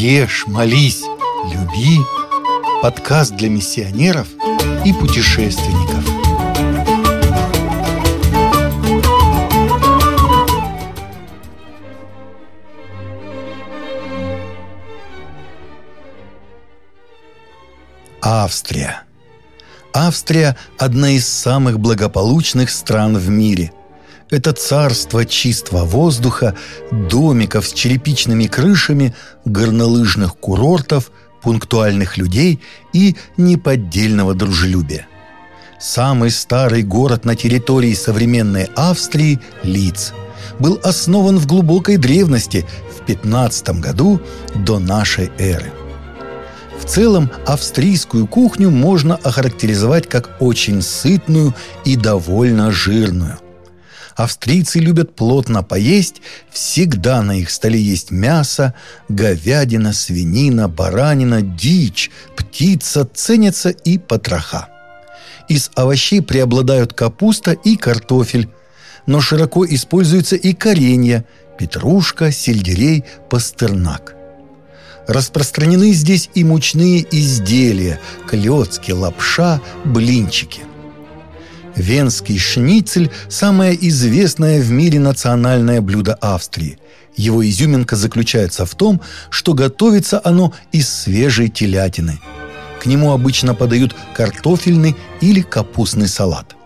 Ешь, 0.00 0.46
молись, 0.46 1.02
люби. 1.52 1.98
Подкаст 2.82 3.34
для 3.34 3.48
миссионеров 3.48 4.28
и 4.84 4.92
путешественников. 4.92 6.04
Австрия. 18.22 19.02
Австрия– 19.92 20.56
одна 20.78 21.10
из 21.10 21.26
самых 21.26 21.80
благополучных 21.80 22.70
стран 22.70 23.16
в 23.16 23.28
мире– 23.28 23.72
это 24.30 24.52
царство 24.52 25.24
чистого 25.24 25.84
воздуха, 25.84 26.54
домиков 26.90 27.66
с 27.66 27.72
черепичными 27.72 28.46
крышами, 28.46 29.14
горнолыжных 29.44 30.36
курортов, 30.36 31.10
пунктуальных 31.42 32.16
людей 32.18 32.60
и 32.92 33.16
неподдельного 33.36 34.34
дружелюбия. 34.34 35.06
Самый 35.80 36.30
старый 36.30 36.82
город 36.82 37.24
на 37.24 37.36
территории 37.36 37.94
современной 37.94 38.68
Австрии– 38.74 39.40
Лиц– 39.62 40.12
был 40.58 40.80
основан 40.82 41.38
в 41.38 41.46
глубокой 41.46 41.98
древности 41.98 42.66
в 42.96 43.04
15 43.04 43.80
году 43.80 44.20
до 44.54 44.78
нашей 44.78 45.30
эры. 45.38 45.72
В 46.80 46.84
целом, 46.84 47.30
австрийскую 47.46 48.26
кухню 48.26 48.70
можно 48.70 49.16
охарактеризовать 49.16 50.08
как 50.08 50.36
очень 50.40 50.82
сытную 50.82 51.54
и 51.84 51.96
довольно 51.96 52.72
жирную– 52.72 53.38
Австрийцы 54.18 54.80
любят 54.80 55.14
плотно 55.14 55.62
поесть, 55.62 56.22
всегда 56.50 57.22
на 57.22 57.38
их 57.38 57.50
столе 57.50 57.80
есть 57.80 58.10
мясо, 58.10 58.74
говядина, 59.08 59.92
свинина, 59.92 60.68
баранина, 60.68 61.40
дичь, 61.40 62.10
птица, 62.36 63.08
ценятся 63.14 63.68
и 63.68 63.96
потроха. 63.96 64.70
Из 65.48 65.70
овощей 65.76 66.20
преобладают 66.20 66.94
капуста 66.94 67.52
и 67.52 67.76
картофель, 67.76 68.48
но 69.06 69.20
широко 69.20 69.64
используются 69.64 70.34
и 70.34 70.52
коренья– 70.52 71.24
петрушка, 71.58 72.32
сельдерей, 72.32 73.04
пастернак. 73.30 74.16
Распространены 75.06 75.92
здесь 75.92 76.28
и 76.34 76.42
мучные 76.42 77.06
изделия– 77.12 78.00
клетки, 78.26 78.90
лапша, 78.90 79.60
блинчики. 79.84 80.67
Венский 81.78 82.38
шницель– 82.38 83.10
самое 83.28 83.76
известное 83.88 84.60
в 84.60 84.70
мире 84.70 84.98
национальное 84.98 85.80
блюдо 85.80 86.14
Австрии. 86.14 86.78
Его 87.16 87.48
изюминка 87.48 87.94
заключается 87.94 88.66
в 88.66 88.74
том, 88.74 89.00
что 89.30 89.54
готовится 89.54 90.20
оно 90.24 90.52
из 90.72 90.88
свежей 90.88 91.48
телятины. 91.48 92.18
К 92.82 92.86
нему 92.86 93.12
обычно 93.12 93.54
подают 93.54 93.94
картофельный 94.12 94.96
или 95.20 95.40
капустный 95.40 96.08
салат. 96.08 96.56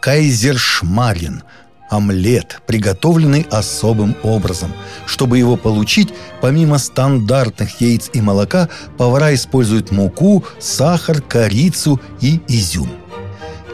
Кайзершмарин– 0.00 1.44
омлет, 1.90 2.60
приготовленный 2.66 3.46
особым 3.48 4.16
образом. 4.24 4.72
Чтобы 5.06 5.38
его 5.38 5.56
получить, 5.56 6.12
помимо 6.40 6.78
стандартных 6.78 7.80
яиц 7.80 8.10
и 8.12 8.20
молока, 8.20 8.68
повара 8.96 9.32
используют 9.34 9.92
муку, 9.92 10.44
сахар, 10.58 11.22
корицу 11.22 12.00
и 12.20 12.40
изюм– 12.48 12.90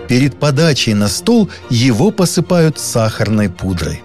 Перед 0.09 0.39
подачей 0.39 0.95
на 0.95 1.09
стол 1.09 1.51
его 1.71 2.11
посыпают 2.11 2.79
сахарной 2.79 3.49
пудрой. 3.49 4.03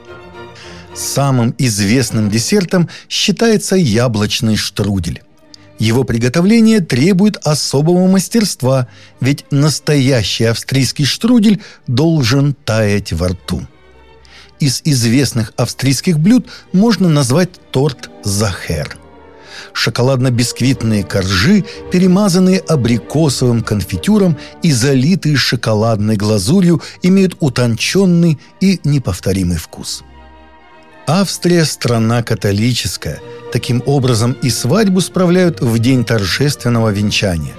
Самым 0.95 1.53
известным 1.57 2.29
десертом 2.29 2.89
считается 3.07 3.75
яблочный 3.75 4.55
штрудель. 4.55 5.21
Его 5.77 6.03
приготовление 6.03 6.81
требует 6.81 7.37
особого 7.37 8.05
мастерства, 8.07 8.87
ведь 9.21 9.45
настоящий 9.49 10.43
австрийский 10.45 11.05
штрудель 11.05 11.61
должен 11.87 12.53
таять 12.53 13.13
во 13.13 13.29
рту. 13.29 13.65
Из 14.59 14.81
известных 14.83 15.53
австрийских 15.55 16.19
блюд 16.19 16.47
можно 16.73 17.07
назвать 17.07 17.49
торт 17.71 18.09
«Захер» 18.23 18.98
шоколадно-бисквитные 19.73 21.03
коржи, 21.03 21.63
перемазанные 21.91 22.59
абрикосовым 22.59 23.61
конфитюром 23.61 24.37
и 24.63 24.71
залитые 24.71 25.35
шоколадной 25.35 26.15
глазурью, 26.15 26.81
имеют 27.01 27.37
утонченный 27.39 28.39
и 28.61 28.79
неповторимый 28.83 29.57
вкус. 29.57 30.03
Австрия– 31.07 31.63
страна 31.65 32.21
католическая. 32.21 33.19
Таким 33.51 33.81
образом 33.85 34.33
и 34.43 34.49
свадьбу 34.49 35.01
справляют 35.01 35.59
в 35.59 35.79
день 35.79 36.05
торжественного 36.05 36.89
венчания. 36.89 37.55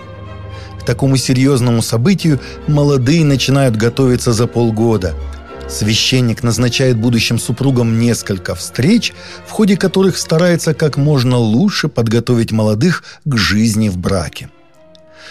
К 0.81 0.85
такому 0.85 1.17
серьезному 1.17 1.83
событию 1.83 2.41
молодые 2.69 3.25
начинают 3.25 3.77
готовиться 3.77 4.33
за 4.33 4.47
полгода– 4.47 5.15
Священник 5.71 6.43
назначает 6.43 6.97
будущим 6.99 7.39
супругам 7.39 8.01
несколько 8.01 8.57
встреч, 8.57 9.13
в 9.47 9.53
ходе 9.53 9.77
которых 9.77 10.19
старается 10.19 10.75
как 10.75 10.97
можно 10.97 11.37
лучше 11.37 11.89
подготовить 11.89 12.51
молодых 12.51 13.05
к 13.25 13.37
жизни 13.37 13.89
в 13.89 13.97
браке. 13.97 14.51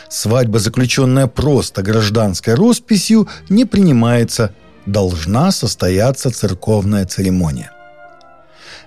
Свадьба, 0.10 0.60
заключенная 0.60 1.28
просто 1.28 1.82
гражданской 1.82 2.54
росписью, 2.54 3.28
не 3.50 3.66
принимается, 3.66 4.56
должна 4.86 5.52
состояться 5.52 6.32
церковная 6.32 7.06
церемония. 7.06 7.72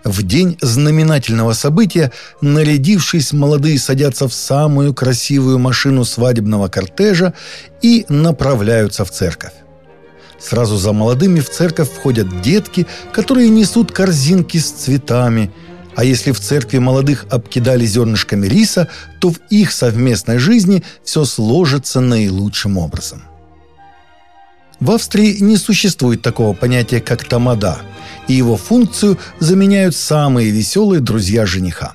В 0.04 0.22
день 0.22 0.56
знаменательного 0.60 1.52
события, 1.52 2.12
нарядившись, 2.40 3.32
молодые 3.32 3.78
садятся 3.78 4.26
в 4.26 4.32
самую 4.32 4.94
красивую 4.94 5.58
машину 5.58 6.04
свадебного 6.04 6.68
кортежа 6.68 7.34
и 7.82 8.06
направляются 8.08 9.04
в 9.04 9.10
церковь. 9.10 9.52
Сразу 10.42 10.76
за 10.76 10.92
молодыми 10.92 11.40
в 11.40 11.48
церковь 11.48 11.88
входят 11.90 12.42
детки, 12.42 12.86
которые 13.12 13.48
несут 13.48 13.92
корзинки 13.92 14.58
с 14.58 14.70
цветами. 14.70 15.52
А 15.94 16.04
если 16.04 16.32
в 16.32 16.40
церкви 16.40 16.78
молодых 16.78 17.26
обкидали 17.30 17.86
зернышками 17.86 18.46
риса, 18.46 18.88
то 19.20 19.30
в 19.30 19.36
их 19.50 19.72
совместной 19.72 20.38
жизни 20.38 20.82
все 21.04 21.24
сложится 21.24 22.00
наилучшим 22.00 22.78
образом. 22.78 23.22
В 24.80 24.90
Австрии 24.90 25.38
не 25.38 25.56
существует 25.56 26.22
такого 26.22 26.54
понятия, 26.54 27.00
как 27.00 27.24
тамада, 27.24 27.78
и 28.26 28.32
его 28.32 28.56
функцию 28.56 29.18
заменяют 29.38 29.94
самые 29.94 30.50
веселые 30.50 31.00
друзья 31.00 31.46
жениха. 31.46 31.94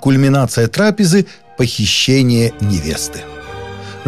Кульминация 0.00 0.68
трапезы– 0.68 1.26
похищение 1.56 2.52
невесты– 2.60 3.20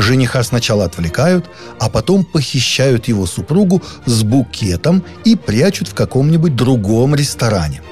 Жениха 0.00 0.43
сначала 0.43 0.87
отвлекают, 0.87 1.50
а 1.78 1.91
потом 1.91 2.25
похищают 2.25 3.06
его 3.09 3.27
супругу 3.27 3.83
с 4.06 4.22
букетом 4.22 5.05
и 5.25 5.37
прячут 5.37 5.88
в 5.88 5.94
каком-нибудь 5.94 6.56
другом 6.56 7.15
ресторане. 7.15 7.83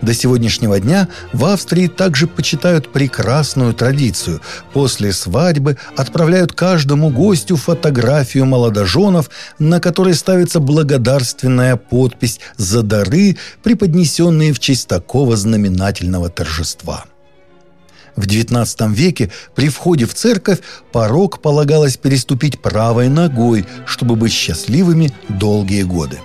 До 0.00 0.14
сегодняшнего 0.14 0.80
дня 0.80 1.08
в 1.34 1.44
Австрии 1.44 1.88
также 1.88 2.26
почитают 2.26 2.90
прекрасную 2.90 3.74
традицию. 3.74 4.40
После 4.72 5.12
свадьбы 5.12 5.76
отправляют 5.94 6.52
каждому 6.52 7.10
гостю 7.10 7.56
фотографию 7.56 8.46
молодоженов, 8.46 9.28
на 9.58 9.80
которой 9.80 10.14
ставится 10.14 10.58
благодарственная 10.58 11.76
подпись 11.76 12.40
за 12.56 12.82
дары, 12.82 13.36
преподнесенные 13.62 14.54
в 14.54 14.58
честь 14.58 14.88
такого 14.88 15.36
знаменательного 15.36 16.30
торжества– 16.30 17.04
в 18.16 18.26
XIX 18.26 18.92
веке 18.92 19.30
при 19.54 19.68
входе 19.68 20.06
в 20.06 20.14
церковь 20.14 20.60
порог 20.92 21.40
полагалось 21.40 21.96
переступить 21.96 22.60
правой 22.60 23.08
ногой, 23.08 23.66
чтобы 23.86 24.16
быть 24.16 24.32
счастливыми 24.32 25.12
долгие 25.28 25.82
годы. 25.82 26.18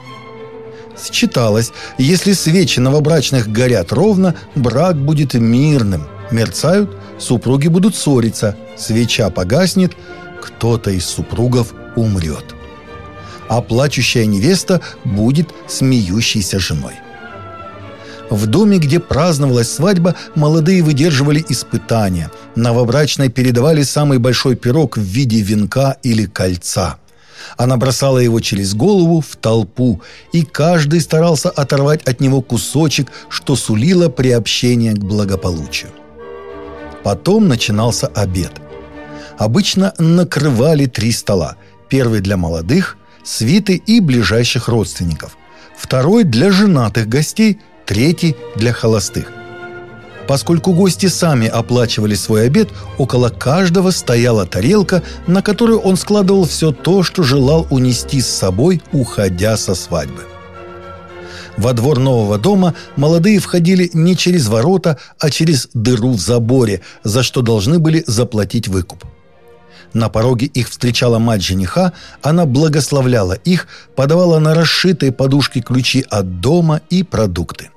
Считалось, 1.12 1.72
если 1.98 2.34
свечи 2.34 2.80
новобрачных 2.80 3.48
горят 3.48 3.94
ровно, 3.94 4.36
брак 4.56 4.98
будет 4.98 5.34
мирным. 5.34 6.08
Мерцают, 6.30 6.96
супруги 7.18 7.68
будут 7.68 7.96
ссориться, 7.96 8.56
свеча 8.78 9.30
погаснет, 9.30 9.94
кто-то 10.42 10.92
из 10.92 11.06
супругов 11.06 11.74
умрет. 11.96 12.44
А 13.48 13.62
плачущая 13.62 14.26
невеста 14.26 14.82
будет 15.06 15.50
смеющейся 15.68 16.60
женой. 16.60 16.94
В 18.30 18.46
доме, 18.46 18.78
где 18.78 19.00
праздновалась 19.00 19.72
свадьба, 19.72 20.16
молодые 20.36 20.84
выдерживали 20.84 21.44
испытания. 21.50 22.32
Новобрачной 22.56 23.30
передавали 23.30 23.82
самый 23.82 24.20
большой 24.20 24.56
пирог 24.56 24.98
в 24.98 25.02
виде 25.02 25.42
венка 25.42 25.98
или 26.04 26.26
кольца. 26.26 26.98
Она 27.58 27.78
бросала 27.78 28.20
его 28.20 28.40
через 28.40 28.76
голову 28.76 29.22
в 29.22 29.36
толпу, 29.36 30.02
и 30.32 30.44
каждый 30.44 31.02
старался 31.02 31.50
оторвать 31.50 32.04
от 32.04 32.20
него 32.20 32.42
кусочек, 32.42 33.12
что 33.30 33.56
сулило 33.56 34.10
приобщение 34.10 34.94
к 34.94 35.00
благополучию. 35.00 35.90
Потом 37.04 37.48
начинался 37.48 38.08
обед. 38.08 38.52
Обычно 39.38 39.94
накрывали 39.98 40.86
три 40.86 41.12
стола. 41.12 41.56
Первый 41.88 42.20
для 42.20 42.38
молодых, 42.38 42.98
свиты 43.24 43.82
и 43.84 44.02
ближайших 44.02 44.68
родственников. 44.68 45.38
Второй 45.76 46.26
для 46.26 46.52
женатых 46.52 47.08
гостей– 47.08 47.60
третий 47.90 48.36
для 48.56 48.72
холостых. 48.72 49.32
Поскольку 50.28 50.74
гости 50.74 51.08
сами 51.08 51.48
оплачивали 51.48 52.14
свой 52.14 52.46
обед, 52.46 52.70
около 53.00 53.30
каждого 53.30 53.90
стояла 53.90 54.46
тарелка, 54.46 55.02
на 55.26 55.42
которую 55.42 55.80
он 55.80 55.98
складывал 55.98 56.46
все 56.46 56.72
то, 56.72 57.02
что 57.02 57.24
желал 57.24 57.66
унести 57.72 58.22
с 58.22 58.28
собой, 58.28 58.80
уходя 58.92 59.58
со 59.58 59.74
свадьбы. 59.74 60.22
Во 61.58 61.74
двор 61.74 61.98
нового 61.98 62.38
дома 62.38 62.76
молодые 62.96 63.40
входили 63.40 63.90
не 63.94 64.16
через 64.16 64.48
ворота, 64.50 65.00
а 65.18 65.32
через 65.32 65.68
дыру 65.74 66.12
в 66.12 66.22
заборе, 66.22 66.82
за 67.04 67.24
что 67.24 67.42
должны 67.42 67.80
были 67.80 68.04
заплатить 68.06 68.68
выкуп. 68.68 69.04
На 69.94 70.10
пороге 70.10 70.46
их 70.46 70.70
встречала 70.70 71.18
мать 71.18 71.42
жениха, 71.42 71.94
она 72.22 72.46
благословляла 72.46 73.34
их, 73.34 73.68
подавала 73.96 74.38
на 74.38 74.54
расшитые 74.54 75.12
подушки 75.12 75.62
ключи 75.62 76.06
от 76.08 76.40
дома 76.40 76.82
и 76.92 77.02
продукты. 77.02 77.70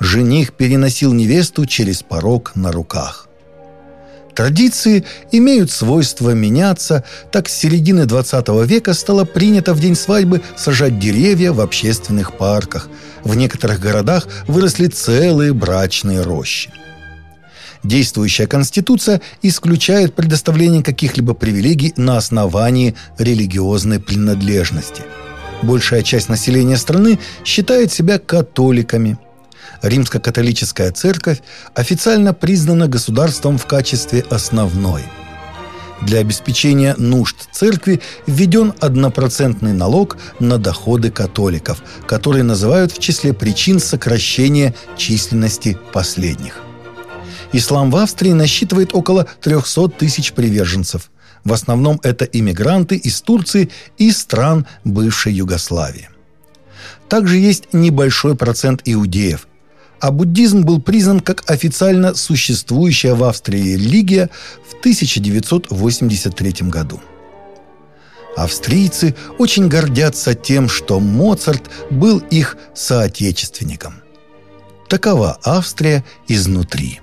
Жених 0.00 0.52
переносил 0.52 1.12
невесту 1.12 1.66
через 1.66 2.02
порог 2.02 2.52
на 2.54 2.72
руках. 2.72 3.26
Традиции 4.36 5.02
имеют 5.32 5.70
свойство 5.70 6.32
меняться, 6.32 7.04
так 7.32 7.48
с 7.48 7.54
середины 7.54 8.04
20 8.04 8.46
века 8.66 8.92
стало 8.92 9.24
принято 9.24 9.72
в 9.72 9.80
день 9.80 9.96
свадьбы 9.96 10.42
сажать 10.58 10.98
деревья 10.98 11.52
в 11.52 11.60
общественных 11.62 12.36
парках. 12.36 12.90
В 13.24 13.34
некоторых 13.34 13.80
городах 13.80 14.28
выросли 14.46 14.88
целые 14.88 15.54
брачные 15.54 16.20
рощи. 16.20 16.70
Действующая 17.82 18.46
Конституция 18.46 19.22
исключает 19.40 20.14
предоставление 20.14 20.82
каких-либо 20.82 21.32
привилегий 21.32 21.94
на 21.96 22.18
основании 22.18 22.94
религиозной 23.16 24.00
принадлежности. 24.00 25.02
Большая 25.62 26.02
часть 26.02 26.28
населения 26.28 26.76
страны 26.76 27.18
считает 27.42 27.90
себя 27.90 28.18
католиками– 28.18 29.16
Римско-католическая 29.82 30.92
церковь 30.92 31.40
официально 31.74 32.32
признана 32.32 32.88
государством 32.88 33.58
в 33.58 33.66
качестве 33.66 34.24
основной. 34.30 35.02
Для 36.02 36.18
обеспечения 36.18 36.94
нужд 36.98 37.48
церкви 37.52 38.00
введен 38.26 38.74
однопроцентный 38.80 39.72
налог 39.72 40.18
на 40.38 40.58
доходы 40.58 41.10
католиков, 41.10 41.82
который 42.06 42.42
называют 42.42 42.92
в 42.92 42.98
числе 42.98 43.32
причин 43.32 43.80
сокращения 43.80 44.74
численности 44.96 45.78
последних. 45.92 46.60
Ислам 47.52 47.90
в 47.90 47.96
Австрии 47.96 48.32
насчитывает 48.32 48.94
около 48.94 49.26
300 49.40 49.88
тысяч 49.88 50.32
приверженцев. 50.32 51.10
В 51.44 51.52
основном 51.52 52.00
это 52.02 52.24
иммигранты 52.24 52.96
из 52.96 53.20
Турции 53.22 53.70
и 53.98 54.10
стран 54.10 54.66
бывшей 54.84 55.32
Югославии. 55.32 56.10
Также 57.08 57.38
есть 57.38 57.72
небольшой 57.72 58.36
процент 58.36 58.82
иудеев, 58.84 59.46
а 60.00 60.10
буддизм 60.10 60.62
был 60.62 60.80
признан 60.80 61.20
как 61.20 61.48
официально 61.50 62.14
существующая 62.14 63.14
в 63.14 63.24
Австрии 63.24 63.74
религия 63.74 64.30
в 64.68 64.78
1983 64.78 66.68
году. 66.68 67.00
Австрийцы 68.36 69.14
очень 69.38 69.68
гордятся 69.68 70.34
тем, 70.34 70.68
что 70.68 71.00
Моцарт 71.00 71.70
был 71.90 72.18
их 72.18 72.58
соотечественником. 72.74 74.02
Такова 74.88 75.38
Австрия 75.42 76.04
изнутри. 76.28 77.00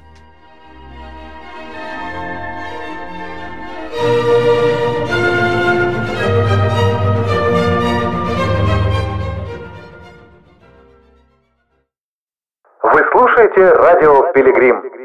Радио 13.72 14.32
«Пилигрим». 14.34 15.03